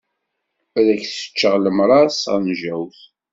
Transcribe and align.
Ad 0.79 0.87
ak-seččeɣ 0.95 1.55
lemṛaṛ 1.57 2.05
s 2.11 2.19
tɣenjawt. 2.23 2.99